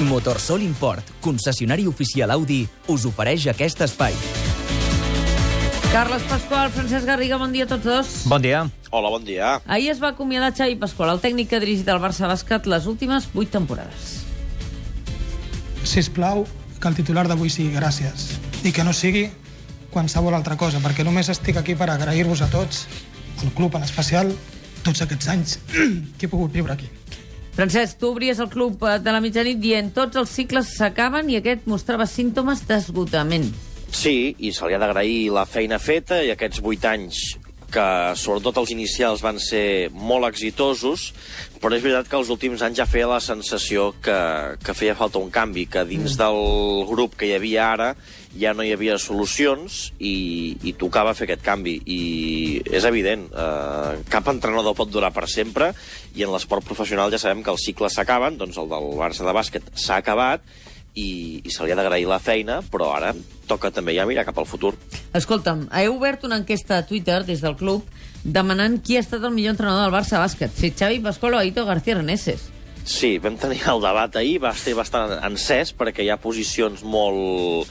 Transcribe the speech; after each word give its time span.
Motorsol 0.00 0.62
Import, 0.62 1.04
concessionari 1.20 1.86
oficial 1.86 2.30
Audi, 2.30 2.62
us 2.88 3.04
ofereix 3.04 3.46
aquest 3.52 3.82
espai. 3.84 4.14
Carles 5.90 6.22
Pasqual, 6.30 6.70
Francesc 6.70 7.04
Garriga, 7.04 7.36
bon 7.36 7.52
dia 7.52 7.66
a 7.66 7.68
tots 7.68 7.84
dos. 7.84 8.12
Bon 8.30 8.40
dia. 8.40 8.62
Hola, 8.90 9.10
bon 9.10 9.24
dia. 9.26 9.58
Ahir 9.66 9.90
es 9.92 10.00
va 10.02 10.12
acomiadar 10.14 10.52
Xavi 10.56 10.78
Pasqual, 10.80 11.10
el 11.12 11.20
tècnic 11.20 11.50
que 11.50 11.58
ha 11.58 11.62
dirigit 11.62 11.88
el 11.90 12.00
Barça 12.02 12.30
Bàsquet 12.30 12.68
les 12.70 12.86
últimes 12.86 13.28
vuit 13.34 13.50
temporades. 13.50 14.20
Si 15.84 16.02
plau, 16.14 16.46
que 16.80 16.88
el 16.88 16.96
titular 16.96 17.26
d'avui 17.28 17.50
sigui 17.50 17.74
gràcies 17.74 18.30
i 18.64 18.72
que 18.72 18.84
no 18.86 18.94
sigui 18.94 19.26
qualsevol 19.90 20.34
altra 20.34 20.56
cosa, 20.56 20.80
perquè 20.80 21.04
només 21.04 21.28
estic 21.28 21.58
aquí 21.58 21.74
per 21.74 21.90
agrair-vos 21.90 22.40
a 22.40 22.48
tots, 22.48 22.86
al 23.42 23.52
club 23.58 23.74
en 23.76 23.84
especial, 23.84 24.32
tots 24.84 25.02
aquests 25.02 25.28
anys 25.28 25.58
que 26.16 26.26
he 26.26 26.30
pogut 26.30 26.54
viure 26.54 26.72
aquí. 26.72 26.88
Francesc, 27.60 27.98
tu 28.00 28.08
obries 28.08 28.38
el 28.40 28.48
club 28.48 28.80
eh, 28.88 28.94
de 29.04 29.12
la 29.12 29.18
mitjanit 29.20 29.58
dient 29.60 29.90
tots 29.92 30.16
els 30.16 30.30
cicles 30.32 30.70
s'acaben 30.78 31.26
i 31.28 31.34
aquest 31.36 31.66
mostrava 31.68 32.06
símptomes 32.08 32.62
d'esgotament. 32.64 33.50
Sí, 33.92 34.32
i 34.40 34.48
se 34.56 34.64
li 34.64 34.72
ha 34.72 34.80
d'agrair 34.80 35.28
la 35.36 35.44
feina 35.44 35.76
feta 35.76 36.22
i 36.24 36.30
aquests 36.32 36.62
vuit 36.64 36.86
anys 36.88 37.18
que 37.72 37.86
sobretot 38.18 38.58
els 38.60 38.72
inicials 38.74 39.22
van 39.24 39.38
ser 39.42 39.90
molt 39.94 40.28
exitosos, 40.28 41.10
però 41.60 41.76
és 41.76 41.84
veritat 41.84 42.08
que 42.10 42.18
els 42.18 42.30
últims 42.32 42.62
anys 42.66 42.80
ja 42.80 42.88
feia 42.88 43.08
la 43.10 43.20
sensació 43.24 43.90
que, 44.02 44.16
que 44.64 44.74
feia 44.76 44.96
falta 44.98 45.20
un 45.22 45.30
canvi, 45.32 45.66
que 45.70 45.84
dins 45.88 46.16
del 46.20 46.40
grup 46.88 47.18
que 47.20 47.28
hi 47.28 47.36
havia 47.36 47.68
ara 47.72 47.92
ja 48.38 48.52
no 48.54 48.62
hi 48.62 48.70
havia 48.70 48.96
solucions 49.02 49.90
i, 49.98 50.54
i 50.62 50.74
tocava 50.78 51.14
fer 51.18 51.26
aquest 51.26 51.42
canvi. 51.46 51.76
I 51.82 52.00
és 52.70 52.86
evident, 52.86 53.26
eh, 53.30 54.02
cap 54.10 54.30
entrenador 54.30 54.76
pot 54.78 54.90
durar 54.90 55.10
per 55.14 55.26
sempre 55.30 55.72
i 56.14 56.26
en 56.26 56.34
l'esport 56.34 56.66
professional 56.66 57.10
ja 57.10 57.18
sabem 57.22 57.42
que 57.42 57.52
els 57.54 57.66
cicles 57.66 57.98
s'acaben, 57.98 58.38
doncs 58.38 58.58
el 58.60 58.70
del 58.70 58.92
Barça 59.00 59.26
de 59.26 59.34
bàsquet 59.34 59.72
s'ha 59.74 59.98
acabat 60.00 60.46
i, 60.94 61.40
i 61.44 61.50
se 61.50 61.64
li 61.64 61.72
ha 61.72 61.78
d'agrair 61.78 62.08
la 62.08 62.20
feina, 62.22 62.60
però 62.66 62.90
ara 62.96 63.14
toca 63.50 63.70
també 63.74 63.94
ja 63.96 64.06
mirar 64.06 64.26
cap 64.28 64.38
al 64.38 64.48
futur. 64.48 64.74
Escolta'm, 65.16 65.66
heu 65.80 65.96
obert 65.96 66.24
una 66.28 66.38
enquesta 66.40 66.78
a 66.78 66.86
Twitter 66.86 67.22
des 67.26 67.42
del 67.42 67.56
club 67.58 67.86
demanant 68.24 68.78
qui 68.84 68.96
ha 68.96 69.04
estat 69.04 69.24
el 69.24 69.34
millor 69.34 69.56
entrenador 69.56 69.86
del 69.86 69.94
Barça 69.94 70.20
Bàsquet, 70.20 70.54
si 70.54 70.72
Xavi 70.76 71.00
Pascual 71.04 71.38
o 71.38 71.42
Aito 71.42 71.64
García 71.66 71.96
Reneses. 71.98 72.50
Sí, 72.84 73.18
vam 73.20 73.36
tenir 73.38 73.60
el 73.68 73.82
debat 73.82 74.14
ahir, 74.16 74.38
va 74.42 74.52
ser 74.56 74.74
bastant 74.74 75.12
encès 75.26 75.74
perquè 75.76 76.04
hi 76.04 76.10
ha 76.10 76.16
posicions 76.20 76.82
molt 76.82 77.68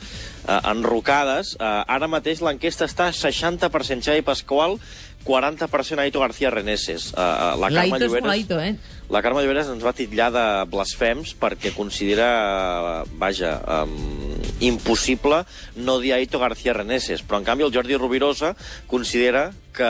eh, 0.47 0.59
enrocades. 0.69 1.55
Eh, 1.57 1.71
ara 1.95 2.09
mateix 2.11 2.43
l'enquesta 2.45 2.87
està 2.89 3.09
60% 3.15 4.05
Xavi 4.05 4.25
Pasqual, 4.25 4.77
40% 5.25 5.99
Aito 5.99 6.19
García 6.19 6.49
Reneses. 6.49 7.11
Eh, 7.11 7.21
la 7.59 7.69
Carme 7.69 7.99
L'Aito 7.99 8.05
és 8.05 8.11
molt 8.11 8.23
Lloberes, 8.23 8.31
Aito, 8.31 8.59
eh? 8.59 9.05
la 9.09 9.21
Carme 9.21 9.43
Lloberes 9.43 9.69
ens 9.71 9.83
va 9.85 9.93
titllar 9.95 10.29
de 10.33 10.45
blasfems 10.71 11.33
perquè 11.39 11.73
considera, 11.75 13.03
vaja, 13.19 13.55
um, 13.83 14.37
impossible 14.63 15.43
no 15.75 15.99
dir 15.99 16.13
Aito 16.15 16.39
García 16.39 16.73
Reneses, 16.77 17.23
però 17.25 17.39
en 17.41 17.47
canvi 17.47 17.67
el 17.67 17.73
Jordi 17.75 17.97
Rovirosa 17.99 18.55
considera 18.87 19.49
que 19.75 19.89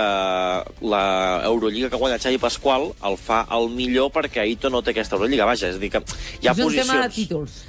la 0.82 1.42
Eurolliga 1.46 1.90
que 1.90 1.98
guanya 1.98 2.20
Xavi 2.20 2.38
Pasqual 2.38 2.92
el 3.06 3.18
fa 3.18 3.46
el 3.56 3.70
millor 3.74 4.12
perquè 4.14 4.44
Aito 4.44 4.70
no 4.70 4.84
té 4.84 4.94
aquesta 4.96 5.18
Eurolliga, 5.18 5.48
vaja, 5.50 5.70
és 5.70 5.78
a 5.78 5.84
dir 5.84 5.94
que 5.94 6.04
hi 6.42 6.50
ha 6.50 6.56
és 6.56 6.58
un 6.58 6.66
posicions... 6.66 6.88
tema 6.88 7.04
de 7.06 7.14
títols. 7.16 7.60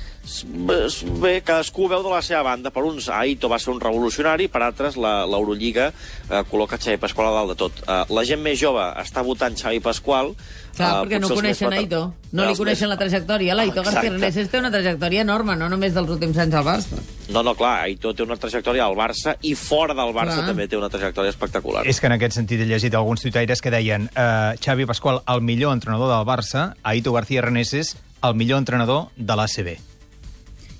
Bé, 1.21 1.41
cadascú 1.43 1.89
veu 1.91 2.03
de 2.05 2.11
la 2.13 2.21
seva 2.23 2.43
banda. 2.47 2.71
Per 2.71 2.83
uns, 2.87 3.09
Aito 3.11 3.49
va 3.49 3.59
ser 3.59 3.73
un 3.73 3.81
revolucionari, 3.81 4.47
per 4.49 4.63
altres, 4.63 4.97
la- 4.97 5.25
l'Eurolliga 5.27 5.89
eh, 6.31 6.43
col·loca 6.51 6.79
Xavi 6.79 6.99
Pasqual 7.03 7.27
a 7.29 7.33
dalt 7.35 7.49
de 7.51 7.57
tot. 7.57 7.73
Eh, 7.87 8.05
la 8.15 8.25
gent 8.25 8.41
més 8.41 8.59
jove 8.61 8.85
està 9.03 9.25
votant 9.27 9.57
Xavi 9.57 9.81
Pasqual. 9.81 10.35
Clar, 10.77 10.91
eh, 10.91 11.09
perquè 11.09 11.21
no 11.21 11.29
coneixen 11.29 11.69
més 11.71 11.79
Aito. 11.81 12.15
No 12.33 12.45
li 12.47 12.55
coneixen 12.55 12.87
més- 12.89 12.95
la 12.95 12.99
trajectòria. 13.01 13.55
L'Aito 13.57 13.75
García 13.83 13.99
Exacte. 14.01 14.11
Reneses 14.19 14.51
té 14.51 14.59
una 14.59 14.71
trajectòria 14.71 15.21
enorme, 15.23 15.57
no 15.57 15.69
només 15.69 15.95
dels 15.95 16.09
últims 16.09 16.39
anys 16.39 16.55
al 16.55 16.65
Barça. 16.65 17.01
No, 17.31 17.43
no, 17.43 17.55
clar, 17.55 17.83
Aito 17.85 18.15
té 18.15 18.23
una 18.23 18.37
trajectòria 18.37 18.85
al 18.85 18.95
Barça 18.95 19.37
i 19.43 19.55
fora 19.55 19.95
del 19.95 20.15
Barça 20.15 20.37
Clar. 20.45 20.47
també 20.47 20.69
té 20.69 20.77
una 20.77 20.89
trajectòria 20.89 21.31
espectacular. 21.31 21.87
És 21.87 21.99
que 22.01 22.07
en 22.07 22.13
aquest 22.13 22.35
sentit 22.35 22.61
he 22.61 22.67
llegit 22.67 22.95
alguns 22.95 23.23
tuitaires 23.23 23.61
que 23.61 23.71
deien 23.71 24.09
eh, 24.15 24.55
Xavi 24.63 24.87
Pasqual, 24.87 25.23
el 25.27 25.41
millor 25.41 25.73
entrenador 25.73 26.09
del 26.15 26.27
Barça, 26.27 26.75
Aito 26.85 27.13
García 27.13 27.43
Reneses, 27.43 27.97
el 28.23 28.35
millor 28.35 28.59
entrenador 28.59 29.09
de 29.17 29.35
l'ACB. 29.37 29.79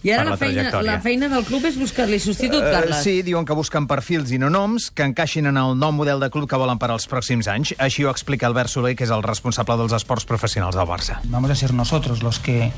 I 0.03 0.11
ara 0.15 0.25
la 0.25 0.31
la 0.31 0.37
feina, 0.41 0.83
la 0.83 1.01
feina 1.05 1.29
del 1.29 1.45
club 1.45 1.65
és 1.69 1.77
buscar-li 1.77 2.19
substitut, 2.19 2.63
Eh, 2.65 2.71
Carles. 2.73 3.03
sí, 3.03 3.21
diuen 3.23 3.45
que 3.45 3.53
busquen 3.53 3.87
perfils 3.87 4.31
i 4.33 4.39
no 4.39 4.49
noms 4.49 4.91
que 4.91 5.03
encaixin 5.05 5.47
en 5.47 5.57
el 5.61 5.77
nou 5.79 5.93
model 5.93 6.21
de 6.21 6.31
club 6.31 6.49
que 6.49 6.57
volen 6.57 6.79
per 6.79 6.91
als 6.91 7.07
pròxims 7.07 7.47
anys. 7.49 7.75
Així 7.79 8.05
ho 8.05 8.11
explica 8.11 8.47
Albert 8.47 8.71
Soler, 8.71 8.97
que 8.97 9.05
és 9.05 9.11
el 9.11 9.23
responsable 9.23 9.77
dels 9.77 9.93
esports 9.93 10.25
professionals 10.25 10.75
del 10.75 10.87
Barça. 10.87 11.21
Vamos 11.25 11.51
a 11.51 11.55
ser 11.55 11.75
nosotros 11.75 12.23
los 12.23 12.39
que 12.39 12.73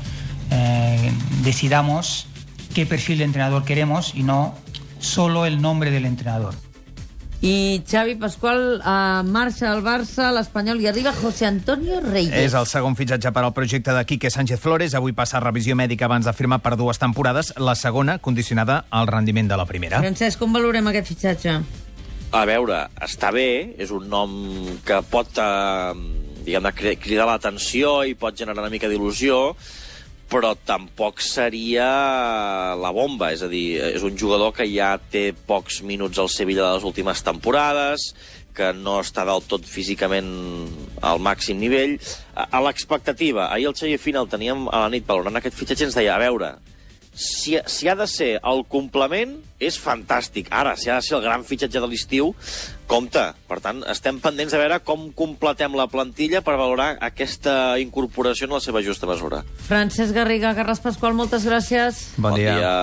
eh, 0.51 1.11
decidamos 1.43 2.27
qué 2.73 2.85
perfil 2.85 3.19
de 3.19 3.23
entrenador 3.23 3.63
queremos 3.63 4.13
y 4.15 4.23
no 4.23 4.53
solo 4.99 5.45
el 5.45 5.61
nombre 5.61 5.91
del 5.91 6.05
entrenador. 6.05 6.53
I 7.43 7.83
Xavi 7.83 8.15
Pasqual 8.15 8.79
eh, 8.79 9.23
marxa 9.27 9.67
al 9.73 9.81
Barça, 9.83 10.29
l'Espanyol, 10.31 10.79
i 10.79 10.87
arriba 10.87 11.11
José 11.11 11.43
Antonio 11.49 11.97
Reyes. 11.99 12.31
És 12.39 12.53
el 12.55 12.69
segon 12.71 12.95
fitxatge 12.95 13.33
per 13.35 13.41
al 13.43 13.51
projecte 13.51 13.91
de 13.91 14.03
Quique 14.07 14.31
Sánchez 14.31 14.61
Flores. 14.63 14.95
Avui 14.95 15.11
passa 15.11 15.41
a 15.41 15.43
revisió 15.43 15.75
mèdica 15.75 16.07
abans 16.07 16.23
de 16.23 16.31
firmar 16.31 16.61
per 16.63 16.77
dues 16.79 17.01
temporades, 17.01 17.51
la 17.59 17.75
segona 17.75 18.15
condicionada 18.23 18.85
al 18.89 19.11
rendiment 19.11 19.51
de 19.51 19.57
la 19.59 19.67
primera. 19.67 19.99
Francesc, 19.99 20.39
com 20.39 20.55
valorem 20.55 20.87
aquest 20.87 21.11
fitxatge? 21.11 21.57
A 22.31 22.45
veure, 22.47 22.79
està 23.03 23.33
bé, 23.35 23.75
és 23.75 23.91
un 23.91 24.07
nom 24.07 24.39
que 24.87 25.03
pot, 25.11 25.35
eh, 25.35 25.91
diguem 26.47 26.71
cridar 26.79 27.27
l'atenció 27.27 28.05
i 28.07 28.15
pot 28.15 28.39
generar 28.39 28.63
una 28.63 28.71
mica 28.71 28.87
d'il·lusió, 28.87 29.49
però 30.31 30.53
tampoc 30.65 31.21
seria 31.21 31.87
la 32.79 32.91
bomba, 32.95 33.31
és 33.35 33.43
a 33.45 33.49
dir, 33.51 33.77
és 33.93 34.05
un 34.05 34.17
jugador 34.17 34.53
que 34.55 34.65
ja 34.69 34.95
té 34.97 35.31
pocs 35.47 35.81
minuts 35.85 36.21
al 36.21 36.31
Sevilla 36.31 36.67
de 36.67 36.77
les 36.77 36.87
últimes 36.87 37.21
temporades, 37.25 38.11
que 38.53 38.69
no 38.77 38.99
està 39.01 39.25
del 39.25 39.41
tot 39.49 39.65
físicament 39.65 40.29
al 41.01 41.21
màxim 41.21 41.57
nivell. 41.59 41.97
A, 42.35 42.47
a 42.49 42.61
l'expectativa, 42.65 43.49
ahir 43.49 43.69
el 43.71 43.77
Xavier 43.77 44.01
Fina 44.01 44.21
el 44.21 44.29
teníem 44.29 44.67
a 44.69 44.85
la 44.85 44.91
nit 44.93 45.07
valorant 45.09 45.41
aquest 45.41 45.57
fitxatge 45.57 45.89
ens 45.89 45.97
deia, 45.97 46.15
a 46.15 46.21
veure, 46.21 46.53
si, 47.13 47.57
si 47.65 47.87
ha 47.87 47.95
de 47.95 48.07
ser 48.09 48.37
el 48.41 48.63
complement, 48.69 49.35
és 49.63 49.77
fantàstic. 49.79 50.49
Ara, 50.51 50.75
si 50.79 50.89
ha 50.89 50.97
de 50.99 51.05
ser 51.05 51.17
el 51.17 51.23
gran 51.23 51.45
fitxatge 51.47 51.79
de 51.79 51.89
l'estiu, 51.89 52.33
compte. 52.89 53.23
Per 53.47 53.59
tant, 53.63 53.83
estem 53.91 54.19
pendents 54.23 54.53
de 54.53 54.59
veure 54.59 54.79
com 54.85 55.07
completem 55.15 55.77
la 55.77 55.87
plantilla 55.91 56.43
per 56.45 56.57
valorar 56.59 56.93
aquesta 57.05 57.77
incorporació 57.81 58.49
en 58.49 58.57
la 58.57 58.63
seva 58.63 58.83
justa 58.85 59.09
mesura. 59.09 59.43
Francesc 59.69 60.15
Garriga, 60.15 60.55
Carles 60.57 60.83
Pasqual, 60.83 61.15
moltes 61.17 61.47
gràcies. 61.47 62.09
Bon 62.17 62.35
dia. 62.37 62.57
dia. 62.59 62.75